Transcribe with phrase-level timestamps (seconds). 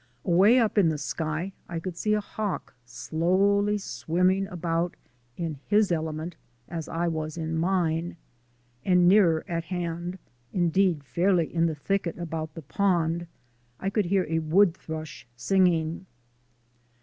[0.25, 4.95] Away up in the sky I could see a hawk slowly swimming about
[5.37, 6.35] (in his element
[6.67, 8.17] as I was in mine),
[8.83, 10.17] and nearer at hand,
[10.51, 13.27] indeed fairly in the thicket about the pond,
[13.79, 16.07] I could hear a wood thrush singing.